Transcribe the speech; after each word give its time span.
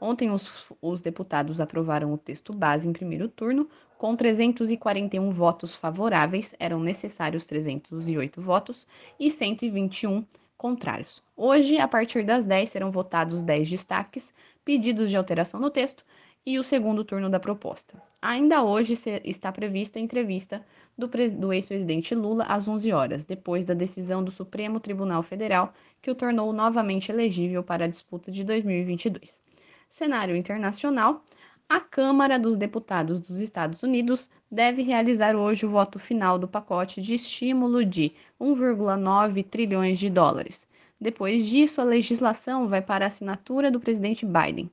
Ontem, 0.00 0.30
os, 0.30 0.72
os 0.80 1.00
deputados 1.00 1.60
aprovaram 1.60 2.12
o 2.12 2.18
texto 2.18 2.54
base 2.54 2.88
em 2.88 2.92
primeiro 2.92 3.28
turno, 3.28 3.68
com 3.98 4.16
341 4.16 5.30
votos 5.30 5.74
favoráveis, 5.74 6.54
eram 6.58 6.80
necessários 6.80 7.44
308 7.44 8.40
votos, 8.40 8.88
e 9.18 9.30
121 9.30 10.24
contrários. 10.56 11.22
Hoje, 11.36 11.78
a 11.78 11.86
partir 11.86 12.24
das 12.24 12.44
10, 12.44 12.70
serão 12.70 12.90
votados 12.90 13.42
10 13.42 13.68
destaques, 13.68 14.32
pedidos 14.64 15.10
de 15.10 15.16
alteração 15.16 15.60
no 15.60 15.70
texto 15.70 16.04
e 16.44 16.58
o 16.58 16.64
segundo 16.64 17.04
turno 17.04 17.28
da 17.28 17.38
proposta. 17.38 18.02
Ainda 18.22 18.62
hoje 18.62 18.94
está 19.24 19.52
prevista 19.52 19.98
a 19.98 20.02
entrevista 20.02 20.64
do, 20.96 21.08
do 21.38 21.52
ex-presidente 21.52 22.14
Lula 22.14 22.44
às 22.44 22.68
11 22.68 22.92
horas, 22.92 23.24
depois 23.24 23.64
da 23.64 23.74
decisão 23.74 24.22
do 24.22 24.30
Supremo 24.30 24.80
Tribunal 24.80 25.22
Federal 25.22 25.72
que 26.00 26.10
o 26.10 26.14
tornou 26.14 26.52
novamente 26.52 27.12
elegível 27.12 27.62
para 27.62 27.84
a 27.84 27.88
disputa 27.88 28.30
de 28.30 28.44
2022. 28.44 29.42
Cenário 29.90 30.36
internacional. 30.36 31.24
A 31.68 31.80
Câmara 31.80 32.38
dos 32.38 32.56
Deputados 32.56 33.18
dos 33.18 33.40
Estados 33.40 33.82
Unidos 33.82 34.30
deve 34.48 34.82
realizar 34.82 35.34
hoje 35.34 35.66
o 35.66 35.68
voto 35.68 35.98
final 35.98 36.38
do 36.38 36.46
pacote 36.46 37.02
de 37.02 37.12
estímulo 37.12 37.84
de 37.84 38.12
1,9 38.40 39.44
trilhões 39.44 39.98
de 39.98 40.08
dólares. 40.08 40.68
Depois 41.00 41.48
disso, 41.48 41.80
a 41.80 41.84
legislação 41.84 42.68
vai 42.68 42.80
para 42.80 43.04
a 43.04 43.08
assinatura 43.08 43.68
do 43.68 43.80
presidente 43.80 44.24
Biden. 44.24 44.70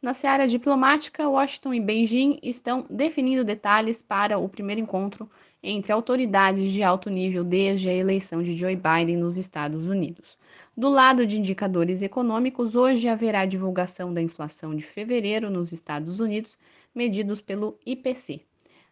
Na 0.00 0.12
seara 0.12 0.46
diplomática, 0.46 1.28
Washington 1.28 1.74
e 1.74 1.80
Beijing 1.80 2.38
estão 2.40 2.86
definindo 2.88 3.44
detalhes 3.44 4.00
para 4.00 4.38
o 4.38 4.48
primeiro 4.48 4.80
encontro 4.80 5.28
entre 5.60 5.90
autoridades 5.90 6.70
de 6.72 6.84
alto 6.84 7.10
nível 7.10 7.42
desde 7.42 7.90
a 7.90 7.92
eleição 7.92 8.40
de 8.40 8.52
Joe 8.52 8.76
Biden 8.76 9.16
nos 9.16 9.36
Estados 9.36 9.88
Unidos. 9.88 10.38
Do 10.76 10.88
lado 10.88 11.26
de 11.26 11.40
indicadores 11.40 12.00
econômicos, 12.00 12.76
hoje 12.76 13.08
haverá 13.08 13.44
divulgação 13.44 14.14
da 14.14 14.22
inflação 14.22 14.72
de 14.72 14.84
fevereiro 14.84 15.50
nos 15.50 15.72
Estados 15.72 16.20
Unidos, 16.20 16.56
medidos 16.94 17.40
pelo 17.40 17.76
IPC. 17.84 18.47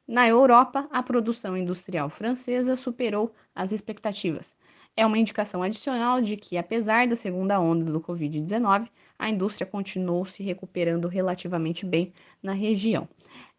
Na 0.06 0.28
Europa, 0.28 0.88
a 0.92 1.02
produção 1.02 1.56
industrial 1.56 2.08
francesa 2.08 2.76
superou 2.76 3.34
as 3.52 3.72
expectativas. 3.72 4.56
É 4.96 5.04
uma 5.04 5.18
indicação 5.18 5.64
adicional 5.64 6.20
de 6.20 6.36
que, 6.36 6.56
apesar 6.56 7.08
da 7.08 7.16
segunda 7.16 7.58
onda 7.58 7.90
do 7.90 8.00
Covid-19, 8.00 8.88
a 9.18 9.28
indústria 9.28 9.66
continuou 9.66 10.24
se 10.24 10.44
recuperando 10.44 11.08
relativamente 11.08 11.84
bem 11.84 12.12
na 12.40 12.52
região. 12.52 13.08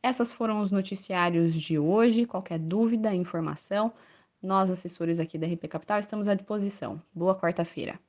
Essas 0.01 0.31
foram 0.31 0.61
os 0.61 0.71
noticiários 0.71 1.53
de 1.53 1.77
hoje. 1.77 2.25
Qualquer 2.25 2.59
dúvida, 2.59 3.13
informação, 3.13 3.91
nós, 4.41 4.71
assessores 4.71 5.19
aqui 5.19 5.37
da 5.37 5.47
RP 5.47 5.67
Capital, 5.67 5.99
estamos 5.99 6.29
à 6.29 6.33
disposição. 6.33 7.01
Boa 7.13 7.35
quarta-feira. 7.35 7.99